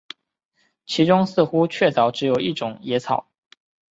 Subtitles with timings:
[0.87, 3.27] 其中似乎确凿只有一些野草